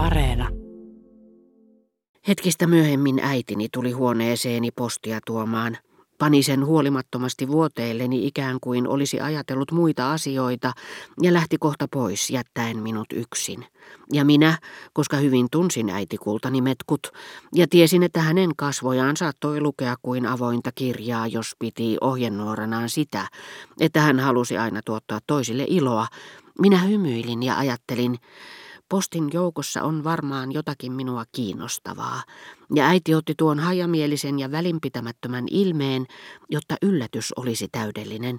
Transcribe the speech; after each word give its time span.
Areena. 0.00 0.48
Hetkistä 2.28 2.66
myöhemmin 2.66 3.20
äitini 3.22 3.68
tuli 3.72 3.92
huoneeseeni 3.92 4.70
postia 4.70 5.18
tuomaan. 5.26 5.78
Pani 6.18 6.42
sen 6.42 6.66
huolimattomasti 6.66 7.48
vuoteelleni 7.48 8.26
ikään 8.26 8.58
kuin 8.60 8.88
olisi 8.88 9.20
ajatellut 9.20 9.72
muita 9.72 10.12
asioita 10.12 10.72
ja 11.22 11.32
lähti 11.32 11.58
kohta 11.58 11.88
pois 11.92 12.30
jättäen 12.30 12.82
minut 12.82 13.06
yksin. 13.12 13.66
Ja 14.12 14.24
minä, 14.24 14.58
koska 14.92 15.16
hyvin 15.16 15.46
tunsin 15.52 15.90
äitikultani 15.90 16.60
metkut 16.60 17.00
ja 17.54 17.66
tiesin, 17.68 18.02
että 18.02 18.20
hänen 18.20 18.50
kasvojaan 18.56 19.16
saattoi 19.16 19.60
lukea 19.60 19.94
kuin 20.02 20.26
avointa 20.26 20.70
kirjaa, 20.74 21.26
jos 21.26 21.56
piti 21.58 21.96
ohjenuoranaan 22.00 22.88
sitä, 22.88 23.28
että 23.80 24.00
hän 24.00 24.20
halusi 24.20 24.58
aina 24.58 24.80
tuottaa 24.84 25.18
toisille 25.26 25.64
iloa, 25.68 26.06
minä 26.58 26.78
hymyilin 26.78 27.42
ja 27.42 27.58
ajattelin, 27.58 28.18
Postin 28.90 29.28
joukossa 29.32 29.82
on 29.82 30.04
varmaan 30.04 30.52
jotakin 30.52 30.92
minua 30.92 31.24
kiinnostavaa, 31.32 32.22
ja 32.74 32.86
äiti 32.86 33.14
otti 33.14 33.34
tuon 33.38 33.58
hajamielisen 33.58 34.38
ja 34.38 34.50
välinpitämättömän 34.50 35.44
ilmeen, 35.50 36.06
jotta 36.50 36.76
yllätys 36.82 37.32
olisi 37.36 37.68
täydellinen, 37.72 38.38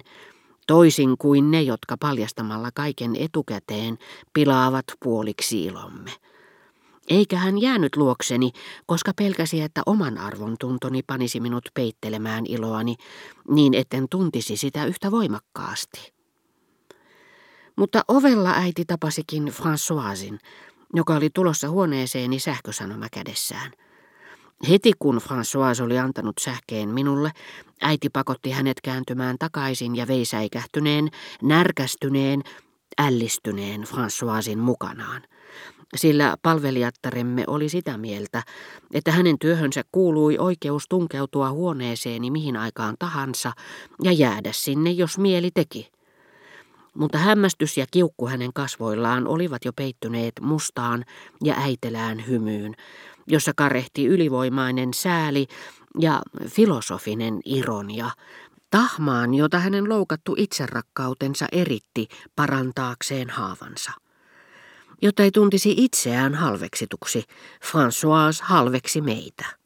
toisin 0.66 1.18
kuin 1.18 1.50
ne, 1.50 1.62
jotka 1.62 1.96
paljastamalla 1.96 2.70
kaiken 2.74 3.16
etukäteen 3.16 3.98
pilaavat 4.32 4.84
puoliksi 5.02 5.64
ilomme. 5.64 6.10
Eikä 7.08 7.36
hän 7.36 7.60
jäänyt 7.60 7.96
luokseni, 7.96 8.50
koska 8.86 9.12
pelkäsi, 9.16 9.60
että 9.60 9.82
oman 9.86 10.18
arvon 10.18 10.56
tuntoni 10.60 11.02
panisi 11.02 11.40
minut 11.40 11.64
peittelemään 11.74 12.44
iloani, 12.48 12.96
niin 13.48 13.74
etten 13.74 14.06
tuntisi 14.10 14.56
sitä 14.56 14.84
yhtä 14.84 15.10
voimakkaasti. 15.10 16.21
Mutta 17.76 18.04
ovella 18.08 18.50
äiti 18.50 18.84
tapasikin 18.84 19.48
Françoisin, 19.48 20.38
joka 20.94 21.14
oli 21.16 21.30
tulossa 21.30 21.68
huoneeseeni 21.70 22.38
sähkösanoma 22.38 23.06
kädessään. 23.12 23.72
Heti 24.68 24.92
kun 24.98 25.16
François 25.16 25.84
oli 25.84 25.98
antanut 25.98 26.38
sähkeen 26.40 26.88
minulle, 26.88 27.30
äiti 27.80 28.08
pakotti 28.08 28.50
hänet 28.50 28.80
kääntymään 28.80 29.36
takaisin 29.38 29.96
ja 29.96 30.06
vei 30.06 30.24
säikähtyneen, 30.24 31.08
närkästyneen, 31.42 32.42
ällistyneen 32.98 33.82
Françoisin 33.82 34.58
mukanaan. 34.58 35.22
Sillä 35.96 36.36
palvelijattaremme 36.42 37.44
oli 37.46 37.68
sitä 37.68 37.98
mieltä, 37.98 38.42
että 38.94 39.12
hänen 39.12 39.38
työhönsä 39.38 39.82
kuului 39.92 40.38
oikeus 40.38 40.84
tunkeutua 40.88 41.50
huoneeseeni 41.50 42.30
mihin 42.30 42.56
aikaan 42.56 42.96
tahansa 42.98 43.52
ja 44.02 44.12
jäädä 44.12 44.50
sinne, 44.52 44.90
jos 44.90 45.18
mieli 45.18 45.50
teki 45.50 45.90
mutta 46.96 47.18
hämmästys 47.18 47.76
ja 47.76 47.86
kiukku 47.90 48.26
hänen 48.26 48.52
kasvoillaan 48.52 49.26
olivat 49.26 49.64
jo 49.64 49.72
peittyneet 49.72 50.32
mustaan 50.40 51.04
ja 51.44 51.54
äitelään 51.58 52.26
hymyyn, 52.26 52.74
jossa 53.26 53.52
karehti 53.56 54.06
ylivoimainen 54.06 54.94
sääli 54.94 55.46
ja 55.98 56.22
filosofinen 56.46 57.40
ironia, 57.44 58.10
tahmaan, 58.70 59.34
jota 59.34 59.58
hänen 59.58 59.88
loukattu 59.88 60.34
itserakkautensa 60.38 61.46
eritti 61.52 62.08
parantaakseen 62.36 63.30
haavansa. 63.30 63.92
Jotta 65.02 65.22
ei 65.22 65.30
tuntisi 65.30 65.74
itseään 65.76 66.34
halveksituksi, 66.34 67.24
François 67.64 68.38
halveksi 68.42 69.00
meitä. 69.00 69.61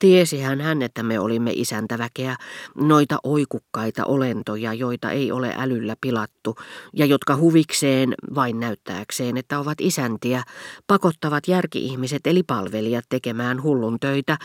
Tiesihän 0.00 0.60
hän, 0.60 0.82
että 0.82 1.02
me 1.02 1.20
olimme 1.20 1.50
isäntäväkeä, 1.54 2.36
noita 2.74 3.18
oikukkaita 3.22 4.04
olentoja, 4.04 4.74
joita 4.74 5.10
ei 5.10 5.32
ole 5.32 5.54
älyllä 5.56 5.96
pilattu, 6.00 6.56
ja 6.96 7.06
jotka 7.06 7.36
huvikseen, 7.36 8.14
vain 8.34 8.60
näyttääkseen, 8.60 9.36
että 9.36 9.58
ovat 9.58 9.80
isäntiä, 9.80 10.42
pakottavat 10.86 11.48
järki-ihmiset 11.48 12.26
eli 12.26 12.42
palvelijat 12.42 13.04
tekemään 13.08 13.62
hullun 13.62 14.00
töitä, 14.00 14.38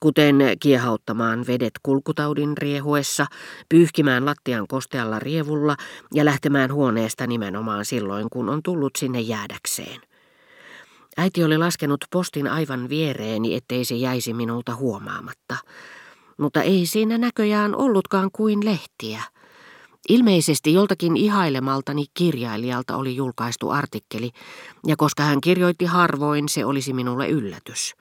kuten 0.00 0.36
kiehauttamaan 0.60 1.46
vedet 1.46 1.74
kulkutaudin 1.82 2.56
riehuessa, 2.56 3.26
pyyhkimään 3.68 4.26
lattian 4.26 4.66
kostealla 4.66 5.18
rievulla 5.18 5.76
ja 6.14 6.24
lähtemään 6.24 6.72
huoneesta 6.72 7.26
nimenomaan 7.26 7.84
silloin, 7.84 8.26
kun 8.30 8.48
on 8.48 8.62
tullut 8.62 8.92
sinne 8.98 9.20
jäädäkseen. 9.20 10.11
Äiti 11.16 11.44
oli 11.44 11.58
laskenut 11.58 12.04
postin 12.10 12.48
aivan 12.48 12.88
viereeni, 12.88 13.54
ettei 13.54 13.84
se 13.84 13.94
jäisi 13.94 14.34
minulta 14.34 14.74
huomaamatta. 14.74 15.56
Mutta 16.38 16.62
ei 16.62 16.86
siinä 16.86 17.18
näköjään 17.18 17.76
ollutkaan 17.76 18.30
kuin 18.32 18.64
lehtiä. 18.64 19.22
Ilmeisesti 20.08 20.72
joltakin 20.72 21.16
ihailemaltani 21.16 22.04
kirjailijalta 22.14 22.96
oli 22.96 23.16
julkaistu 23.16 23.70
artikkeli, 23.70 24.30
ja 24.86 24.96
koska 24.96 25.22
hän 25.22 25.40
kirjoitti 25.40 25.84
harvoin, 25.84 26.48
se 26.48 26.64
olisi 26.64 26.92
minulle 26.92 27.28
yllätys. 27.28 27.94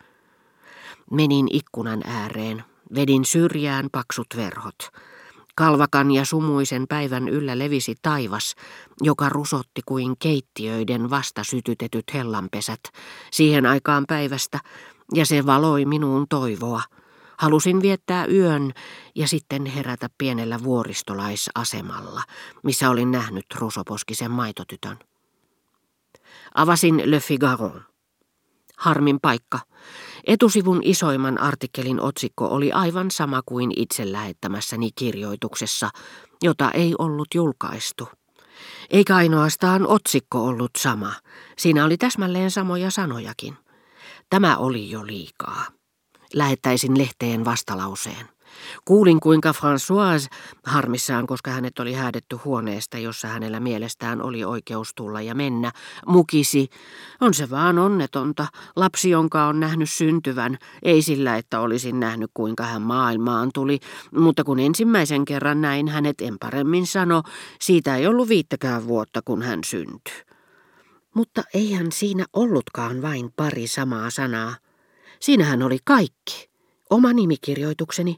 Menin 1.12 1.48
ikkunan 1.52 2.02
ääreen, 2.06 2.64
vedin 2.96 3.26
syrjään 3.26 3.90
paksut 3.92 4.28
verhot. 4.36 4.78
Kalvakan 5.62 6.12
ja 6.12 6.26
sumuisen 6.26 6.88
päivän 6.88 7.30
yllä 7.30 7.60
levisi 7.60 7.96
taivas, 8.02 8.56
joka 9.02 9.30
rusotti 9.30 9.82
kuin 9.86 10.18
keittiöiden 10.20 11.10
vasta 11.10 11.44
sytytetyt 11.44 12.04
hellanpesät 12.14 12.80
siihen 13.32 13.66
aikaan 13.66 14.06
päivästä, 14.08 14.60
ja 15.14 15.26
se 15.26 15.46
valoi 15.46 15.86
minuun 15.86 16.26
toivoa. 16.30 16.82
Halusin 17.38 17.82
viettää 17.82 18.26
yön 18.26 18.72
ja 19.16 19.28
sitten 19.28 19.66
herätä 19.66 20.10
pienellä 20.18 20.64
vuoristolaisasemalla, 20.64 22.24
missä 22.64 22.90
olin 22.90 23.12
nähnyt 23.12 23.46
rusoposkisen 23.56 24.32
maitotytön. 24.32 25.00
Avasin 26.56 27.02
Le 27.06 27.20
Figaro. 27.20 27.91
Harmin 28.82 29.20
paikka. 29.22 29.60
Etusivun 30.28 30.82
isoimman 30.84 31.38
artikkelin 31.38 32.00
otsikko 32.00 32.48
oli 32.48 32.72
aivan 32.72 33.12
sama 33.12 33.42
kuin 33.46 33.72
itse 33.76 34.12
lähettämässäni 34.12 34.90
kirjoituksessa, 34.96 35.90
jota 36.42 36.72
ei 36.72 36.96
ollut 37.00 37.28
julkaistu. 37.36 38.08
Eikä 38.90 39.16
ainoastaan 39.16 39.88
otsikko 39.88 40.46
ollut 40.46 40.72
sama, 40.78 41.14
siinä 41.58 41.86
oli 41.86 41.98
täsmälleen 41.98 42.52
samoja 42.52 42.92
sanojakin. 42.92 43.58
Tämä 44.30 44.58
oli 44.58 44.92
jo 44.92 45.08
liikaa. 45.08 45.66
Lähettäisin 46.34 46.98
lehteen 46.98 47.46
vastalauseen. 47.46 48.30
Kuulin, 48.86 49.20
kuinka 49.20 49.52
Françoise, 49.52 50.28
harmissaan, 50.66 51.28
koska 51.28 51.52
hänet 51.52 51.80
oli 51.80 51.94
häädetty 51.94 52.36
huoneesta, 52.36 52.98
jossa 52.98 53.28
hänellä 53.28 53.60
mielestään 53.60 54.22
oli 54.22 54.44
oikeus 54.44 54.94
tulla 54.96 55.22
ja 55.22 55.36
mennä, 55.36 55.72
mukisi. 56.08 56.70
On 57.22 57.34
se 57.34 57.50
vaan 57.50 57.80
onnetonta. 57.80 58.48
Lapsi, 58.76 59.10
jonka 59.10 59.46
on 59.46 59.60
nähnyt 59.60 59.90
syntyvän, 59.90 60.58
ei 60.84 61.02
sillä, 61.02 61.38
että 61.38 61.60
olisin 61.60 62.00
nähnyt, 62.00 62.32
kuinka 62.34 62.64
hän 62.64 62.82
maailmaan 62.82 63.50
tuli, 63.54 63.80
mutta 64.12 64.44
kun 64.44 64.60
ensimmäisen 64.60 65.26
kerran 65.26 65.62
näin 65.62 65.88
hänet, 65.88 66.22
en 66.22 66.40
paremmin 66.40 66.88
sano, 66.88 67.24
siitä 67.60 67.96
ei 67.96 68.08
ollut 68.08 68.30
viittäkään 68.30 68.88
vuotta, 68.88 69.22
kun 69.26 69.42
hän 69.42 69.60
syntyi. 69.66 70.14
Mutta 71.14 71.44
eihän 71.54 71.92
siinä 71.92 72.26
ollutkaan 72.34 73.02
vain 73.02 73.34
pari 73.36 73.68
samaa 73.68 74.10
sanaa. 74.10 74.56
Siinähän 75.20 75.64
oli 75.64 75.78
kaikki. 75.84 76.50
Oma 76.90 77.14
nimikirjoitukseni, 77.14 78.18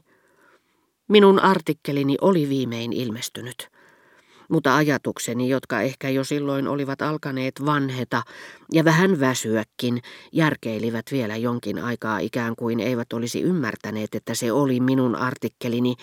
Minun 1.08 1.40
artikkelini 1.40 2.16
oli 2.20 2.48
viimein 2.48 2.92
ilmestynyt, 2.92 3.68
mutta 4.48 4.76
ajatukseni, 4.76 5.48
jotka 5.48 5.80
ehkä 5.80 6.08
jo 6.08 6.24
silloin 6.24 6.68
olivat 6.68 7.02
alkaneet 7.02 7.54
vanheta 7.66 8.22
ja 8.72 8.84
vähän 8.84 9.20
väsyäkin, 9.20 10.02
järkeilivät 10.32 11.04
vielä 11.12 11.36
jonkin 11.36 11.78
aikaa 11.78 12.18
ikään 12.18 12.56
kuin 12.56 12.80
eivät 12.80 13.12
olisi 13.12 13.42
ymmärtäneet, 13.42 14.14
että 14.14 14.34
se 14.34 14.52
oli 14.52 14.80
minun 14.80 15.16
artikkelini, 15.16 15.94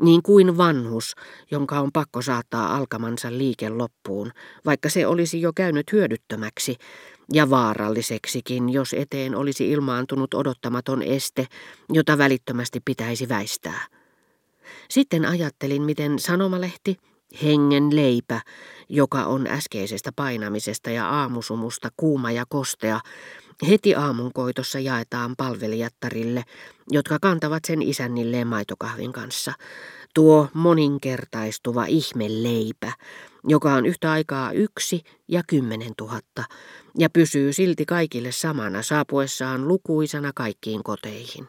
niin 0.00 0.22
kuin 0.22 0.56
vanhus, 0.56 1.14
jonka 1.50 1.80
on 1.80 1.92
pakko 1.92 2.22
saattaa 2.22 2.76
alkamansa 2.76 3.30
liike 3.30 3.70
loppuun, 3.70 4.32
vaikka 4.66 4.88
se 4.88 5.06
olisi 5.06 5.40
jo 5.40 5.52
käynyt 5.52 5.92
hyödyttömäksi, 5.92 6.76
ja 7.32 7.50
vaaralliseksikin, 7.50 8.68
jos 8.68 8.94
eteen 8.98 9.34
olisi 9.34 9.70
ilmaantunut 9.70 10.34
odottamaton 10.34 11.02
este, 11.02 11.46
jota 11.92 12.18
välittömästi 12.18 12.80
pitäisi 12.84 13.28
väistää. 13.28 14.01
Sitten 14.92 15.24
ajattelin, 15.26 15.82
miten 15.82 16.18
sanomalehti, 16.18 16.96
hengen 17.42 17.96
leipä, 17.96 18.40
joka 18.88 19.24
on 19.24 19.46
äskeisestä 19.46 20.12
painamisesta 20.16 20.90
ja 20.90 21.08
aamusumusta 21.08 21.88
kuuma 21.96 22.30
ja 22.30 22.44
kostea, 22.48 23.00
heti 23.68 23.94
aamunkoitossa 23.94 24.78
jaetaan 24.78 25.34
palvelijattarille, 25.36 26.44
jotka 26.90 27.18
kantavat 27.18 27.64
sen 27.64 27.82
isännilleen 27.82 28.46
maitokahvin 28.46 29.12
kanssa. 29.12 29.52
Tuo 30.14 30.48
moninkertaistuva 30.54 31.84
ihmeleipä, 31.84 32.92
joka 33.48 33.74
on 33.74 33.86
yhtä 33.86 34.12
aikaa 34.12 34.52
yksi 34.52 35.02
ja 35.28 35.42
kymmenen 35.46 35.92
tuhatta, 35.96 36.44
ja 36.98 37.10
pysyy 37.10 37.52
silti 37.52 37.86
kaikille 37.86 38.32
samana 38.32 38.82
saapuessaan 38.82 39.68
lukuisana 39.68 40.32
kaikkiin 40.34 40.82
koteihin. 40.82 41.46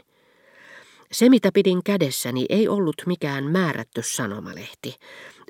Se, 1.14 1.30
mitä 1.30 1.52
pidin 1.54 1.84
kädessäni, 1.84 2.46
ei 2.50 2.68
ollut 2.68 2.96
mikään 3.06 3.44
määrätty 3.44 4.02
sanomalehti. 4.06 4.96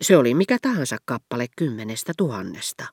Se 0.01 0.17
oli 0.17 0.33
mikä 0.33 0.57
tahansa 0.61 0.97
kappale 1.05 1.45
kymmenestä 1.57 2.13
tuhannesta. 2.17 2.85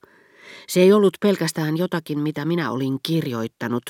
Se 0.69 0.81
ei 0.81 0.93
ollut 0.93 1.17
pelkästään 1.21 1.77
jotakin, 1.77 2.19
mitä 2.19 2.45
minä 2.45 2.71
olin 2.71 2.99
kirjoittanut, 3.03 3.83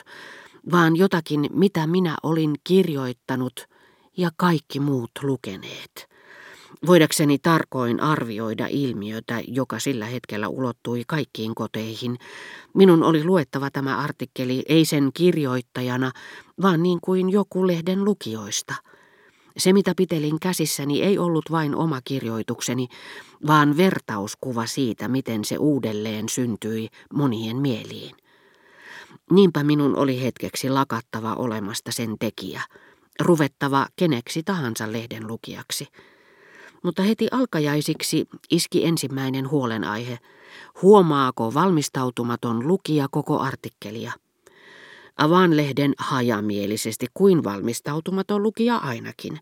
vaan 0.72 0.96
jotakin, 0.96 1.46
mitä 1.52 1.86
minä 1.86 2.16
olin 2.22 2.54
kirjoittanut 2.64 3.66
ja 4.16 4.30
kaikki 4.36 4.80
muut 4.80 5.10
lukeneet. 5.22 6.09
Voidakseni 6.86 7.38
tarkoin 7.38 8.00
arvioida 8.00 8.66
ilmiötä, 8.70 9.40
joka 9.48 9.78
sillä 9.78 10.06
hetkellä 10.06 10.48
ulottui 10.48 11.02
kaikkiin 11.06 11.54
koteihin, 11.54 12.18
minun 12.74 13.02
oli 13.02 13.24
luettava 13.24 13.70
tämä 13.70 13.98
artikkeli 13.98 14.62
ei 14.68 14.84
sen 14.84 15.10
kirjoittajana, 15.14 16.12
vaan 16.62 16.82
niin 16.82 16.98
kuin 17.00 17.30
joku 17.30 17.66
lehden 17.66 18.04
lukijoista. 18.04 18.74
Se, 19.56 19.72
mitä 19.72 19.92
pitelin 19.96 20.40
käsissäni, 20.40 21.02
ei 21.02 21.18
ollut 21.18 21.50
vain 21.50 21.74
oma 21.74 22.00
kirjoitukseni, 22.04 22.88
vaan 23.46 23.76
vertauskuva 23.76 24.66
siitä, 24.66 25.08
miten 25.08 25.44
se 25.44 25.58
uudelleen 25.58 26.28
syntyi 26.28 26.88
monien 27.14 27.56
mieliin. 27.56 28.16
Niinpä 29.30 29.64
minun 29.64 29.96
oli 29.96 30.22
hetkeksi 30.22 30.70
lakattava 30.70 31.34
olemasta 31.34 31.92
sen 31.92 32.16
tekijä, 32.20 32.62
ruvettava 33.20 33.86
keneksi 33.96 34.42
tahansa 34.42 34.92
lehden 34.92 35.26
lukijaksi. 35.26 35.88
Mutta 36.82 37.02
heti 37.02 37.28
alkajaisiksi 37.30 38.28
iski 38.50 38.84
ensimmäinen 38.84 39.50
huolenaihe. 39.50 40.18
Huomaako 40.82 41.54
valmistautumaton 41.54 42.68
lukija 42.68 43.06
koko 43.10 43.38
artikkelia? 43.40 44.12
Avaan 45.16 45.56
lehden 45.56 45.94
hajamielisesti 45.98 47.06
kuin 47.14 47.44
valmistautumaton 47.44 48.42
lukija 48.42 48.76
ainakin. 48.76 49.38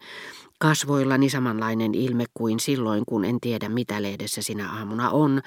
Kasvoillani 0.59 1.31
samanlainen 1.31 1.95
ilme 1.95 2.25
kuin 2.35 2.61
silloin, 2.61 3.03
kun 3.07 3.25
en 3.25 3.41
tiedä 3.41 3.69
mitä 3.69 4.03
lehdessä 4.03 4.43
sinä 4.43 4.73
aamuna 4.73 5.11
on. 5.11 5.41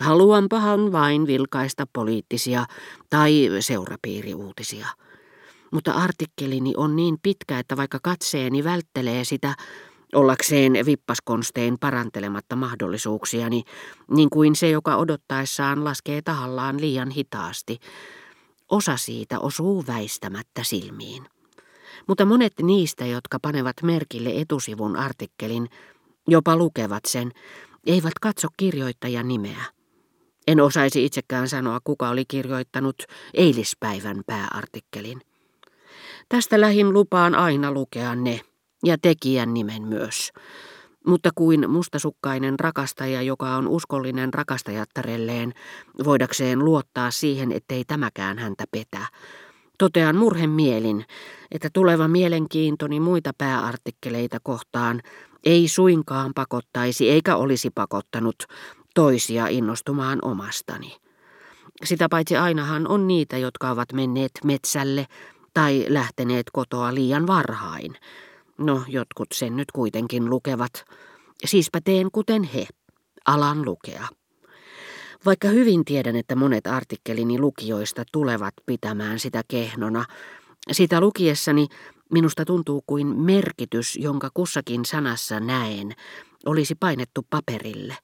Haluanpahan 0.00 0.92
vain 0.92 1.26
vilkaista 1.26 1.86
poliittisia 1.92 2.66
tai 3.10 3.50
seurapiiriuutisia. 3.60 4.86
Mutta 5.72 5.92
artikkelini 5.92 6.74
on 6.76 6.96
niin 6.96 7.16
pitkä, 7.22 7.58
että 7.58 7.76
vaikka 7.76 7.98
katseeni 8.02 8.64
välttelee 8.64 9.24
sitä, 9.24 9.54
ollakseen 10.14 10.72
vippaskonstein 10.86 11.76
parantelematta 11.80 12.56
mahdollisuuksiani, 12.56 13.62
niin 14.10 14.30
kuin 14.30 14.56
se, 14.56 14.70
joka 14.70 14.96
odottaessaan 14.96 15.84
laskee 15.84 16.22
tahallaan 16.22 16.80
liian 16.80 17.10
hitaasti. 17.10 17.78
Osa 18.70 18.96
siitä 18.96 19.40
osuu 19.40 19.84
väistämättä 19.86 20.64
silmiin. 20.64 21.26
Mutta 22.08 22.24
monet 22.24 22.52
niistä, 22.62 23.06
jotka 23.06 23.38
panevat 23.42 23.76
merkille 23.82 24.30
etusivun 24.40 24.96
artikkelin, 24.96 25.68
jopa 26.28 26.56
lukevat 26.56 27.04
sen, 27.06 27.32
eivät 27.86 28.18
katso 28.20 28.48
kirjoittajan 28.56 29.28
nimeä. 29.28 29.64
En 30.46 30.60
osaisi 30.60 31.04
itsekään 31.04 31.48
sanoa, 31.48 31.78
kuka 31.84 32.08
oli 32.08 32.24
kirjoittanut 32.24 33.02
eilispäivän 33.34 34.22
pääartikkelin. 34.26 35.20
Tästä 36.28 36.60
lähin 36.60 36.92
lupaan 36.92 37.34
aina 37.34 37.72
lukea 37.72 38.14
ne, 38.14 38.40
ja 38.84 38.96
tekijän 39.02 39.54
nimen 39.54 39.82
myös. 39.82 40.32
Mutta 41.06 41.30
kuin 41.34 41.70
mustasukkainen 41.70 42.60
rakastaja, 42.60 43.22
joka 43.22 43.56
on 43.56 43.68
uskollinen 43.68 44.34
rakastajattarelleen, 44.34 45.54
voidakseen 46.04 46.64
luottaa 46.64 47.10
siihen, 47.10 47.52
ettei 47.52 47.84
tämäkään 47.84 48.38
häntä 48.38 48.64
petä. 48.70 49.06
Totean 49.78 50.16
murhen 50.16 50.50
mielin, 50.50 51.04
että 51.50 51.68
tuleva 51.72 52.08
mielenkiintoni 52.08 53.00
muita 53.00 53.30
pääartikkeleita 53.38 54.38
kohtaan 54.42 55.00
ei 55.44 55.68
suinkaan 55.68 56.32
pakottaisi 56.34 57.10
eikä 57.10 57.36
olisi 57.36 57.70
pakottanut 57.74 58.36
toisia 58.94 59.46
innostumaan 59.46 60.18
omastani. 60.22 60.96
Sitä 61.84 62.08
paitsi 62.08 62.36
ainahan 62.36 62.88
on 62.88 63.06
niitä, 63.06 63.38
jotka 63.38 63.70
ovat 63.70 63.92
menneet 63.92 64.32
metsälle 64.44 65.06
tai 65.54 65.86
lähteneet 65.88 66.46
kotoa 66.52 66.94
liian 66.94 67.26
varhain– 67.26 67.94
No, 68.58 68.82
jotkut 68.88 69.28
sen 69.34 69.56
nyt 69.56 69.72
kuitenkin 69.72 70.30
lukevat. 70.30 70.84
Siispä 71.44 71.80
teen 71.84 72.10
kuten 72.12 72.42
he. 72.42 72.66
Alan 73.26 73.64
lukea. 73.64 74.08
Vaikka 75.26 75.48
hyvin 75.48 75.84
tiedän, 75.84 76.16
että 76.16 76.36
monet 76.36 76.66
artikkelini 76.66 77.38
lukijoista 77.38 78.04
tulevat 78.12 78.54
pitämään 78.66 79.18
sitä 79.18 79.42
kehnona, 79.48 80.04
sitä 80.72 81.00
lukiessani 81.00 81.66
minusta 82.12 82.44
tuntuu 82.44 82.82
kuin 82.86 83.06
merkitys, 83.06 83.96
jonka 83.96 84.30
kussakin 84.34 84.84
sanassa 84.84 85.40
näen, 85.40 85.92
olisi 86.46 86.74
painettu 86.74 87.26
paperille. 87.30 87.96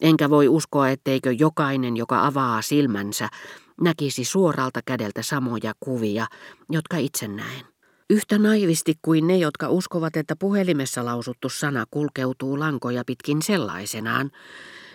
Enkä 0.00 0.30
voi 0.30 0.48
uskoa, 0.48 0.88
etteikö 0.88 1.32
jokainen, 1.32 1.96
joka 1.96 2.26
avaa 2.26 2.62
silmänsä, 2.62 3.28
näkisi 3.80 4.24
suoralta 4.24 4.80
kädeltä 4.84 5.22
samoja 5.22 5.72
kuvia, 5.80 6.26
jotka 6.70 6.96
itse 6.96 7.28
näen. 7.28 7.69
Yhtä 8.10 8.38
naivisti 8.38 8.98
kuin 9.02 9.26
ne, 9.26 9.36
jotka 9.36 9.68
uskovat, 9.68 10.16
että 10.16 10.36
puhelimessa 10.36 11.04
lausuttu 11.04 11.48
sana 11.48 11.84
kulkeutuu 11.90 12.58
lankoja 12.58 13.04
pitkin 13.06 13.42
sellaisenaan, 13.42 14.30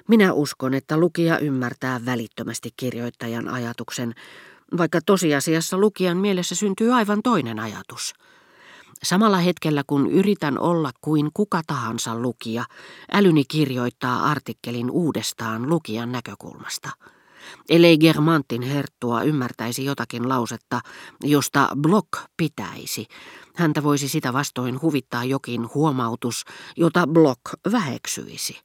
minä 0.07 0.33
uskon, 0.33 0.73
että 0.73 0.97
lukija 0.97 1.39
ymmärtää 1.39 2.05
välittömästi 2.05 2.69
kirjoittajan 2.77 3.49
ajatuksen, 3.49 4.15
vaikka 4.77 4.99
tosiasiassa 5.05 5.77
lukijan 5.77 6.17
mielessä 6.17 6.55
syntyy 6.55 6.93
aivan 6.93 7.21
toinen 7.23 7.59
ajatus. 7.59 8.13
Samalla 9.03 9.37
hetkellä 9.37 9.83
kun 9.87 10.11
yritän 10.11 10.59
olla 10.59 10.91
kuin 11.01 11.29
kuka 11.33 11.61
tahansa 11.67 12.19
lukija, 12.19 12.65
älyni 13.11 13.43
kirjoittaa 13.45 14.23
artikkelin 14.23 14.91
uudestaan 14.91 15.69
lukijan 15.69 16.11
näkökulmasta– 16.11 16.89
Ellei 17.69 17.97
Germantin 17.97 18.61
herttua 18.61 19.21
ymmärtäisi 19.23 19.85
jotakin 19.85 20.29
lausetta, 20.29 20.81
josta 21.23 21.69
Block 21.81 22.09
pitäisi, 22.37 23.05
häntä 23.55 23.83
voisi 23.83 24.09
sitä 24.09 24.33
vastoin 24.33 24.81
huvittaa 24.81 25.23
jokin 25.23 25.69
huomautus, 25.73 26.43
jota 26.77 27.07
Block 27.07 27.41
väheksyisi. 27.71 28.61